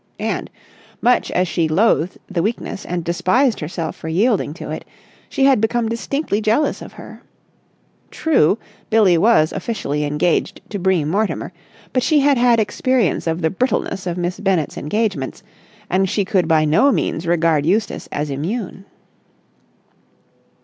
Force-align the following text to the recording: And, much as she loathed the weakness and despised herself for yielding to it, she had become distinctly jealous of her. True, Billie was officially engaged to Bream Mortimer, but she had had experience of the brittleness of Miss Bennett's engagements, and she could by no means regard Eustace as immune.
And, 0.17 0.49
much 0.99 1.29
as 1.29 1.47
she 1.47 1.67
loathed 1.67 2.17
the 2.25 2.41
weakness 2.41 2.87
and 2.87 3.03
despised 3.03 3.59
herself 3.59 3.95
for 3.95 4.07
yielding 4.09 4.51
to 4.55 4.71
it, 4.71 4.83
she 5.29 5.43
had 5.45 5.61
become 5.61 5.87
distinctly 5.89 6.41
jealous 6.41 6.81
of 6.81 6.93
her. 6.93 7.21
True, 8.09 8.57
Billie 8.89 9.19
was 9.19 9.53
officially 9.53 10.03
engaged 10.03 10.59
to 10.69 10.79
Bream 10.79 11.07
Mortimer, 11.07 11.53
but 11.93 12.01
she 12.01 12.19
had 12.21 12.39
had 12.39 12.59
experience 12.59 13.27
of 13.27 13.43
the 13.43 13.51
brittleness 13.51 14.07
of 14.07 14.17
Miss 14.17 14.39
Bennett's 14.39 14.75
engagements, 14.75 15.43
and 15.87 16.09
she 16.09 16.25
could 16.25 16.47
by 16.47 16.65
no 16.65 16.91
means 16.91 17.27
regard 17.27 17.67
Eustace 17.67 18.09
as 18.11 18.31
immune. 18.31 18.85